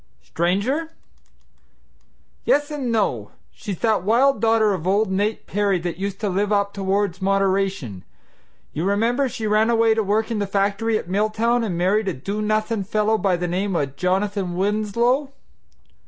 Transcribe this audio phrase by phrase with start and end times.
[0.23, 0.93] "Stranger?'
[2.43, 6.51] "Yes, and no; she's that wild daughter of old Nate Perry that used to live
[6.51, 8.03] up towards Moderation.
[8.73, 12.13] You remember she ran away to work in the factory at Milltown and married a
[12.13, 15.33] do nothin' fellow by the name o' John Winslow?"